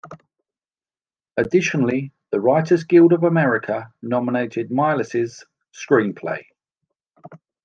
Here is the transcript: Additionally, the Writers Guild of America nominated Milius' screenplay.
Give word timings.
Additionally, 1.37 2.11
the 2.31 2.39
Writers 2.39 2.83
Guild 2.85 3.13
of 3.13 3.21
America 3.21 3.93
nominated 4.01 4.71
Milius' 4.71 5.43
screenplay. 5.75 6.41